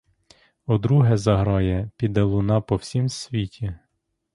Удруге 0.65 1.17
заграє— 1.17 1.89
піде 1.97 2.21
луна 2.21 2.61
по 2.61 2.75
всім 2.75 3.09
світі. 3.09 3.75